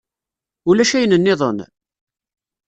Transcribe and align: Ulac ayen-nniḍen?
Ulac 0.69 0.91
ayen-nniḍen? 0.97 1.57